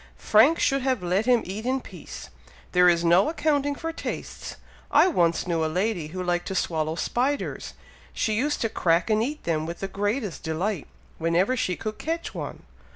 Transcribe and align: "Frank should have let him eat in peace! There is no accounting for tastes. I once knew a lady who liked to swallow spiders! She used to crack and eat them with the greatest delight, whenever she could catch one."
"Frank 0.17 0.57
should 0.57 0.81
have 0.81 1.03
let 1.03 1.27
him 1.27 1.43
eat 1.45 1.63
in 1.63 1.79
peace! 1.79 2.31
There 2.71 2.89
is 2.89 3.05
no 3.05 3.29
accounting 3.29 3.75
for 3.75 3.93
tastes. 3.93 4.55
I 4.89 5.07
once 5.07 5.45
knew 5.45 5.63
a 5.63 5.67
lady 5.71 6.07
who 6.07 6.23
liked 6.23 6.47
to 6.47 6.55
swallow 6.55 6.95
spiders! 6.95 7.75
She 8.11 8.33
used 8.33 8.61
to 8.61 8.69
crack 8.69 9.11
and 9.11 9.21
eat 9.21 9.43
them 9.43 9.67
with 9.67 9.79
the 9.79 9.87
greatest 9.87 10.41
delight, 10.41 10.87
whenever 11.19 11.55
she 11.55 11.75
could 11.75 11.99
catch 11.99 12.33
one." 12.33 12.63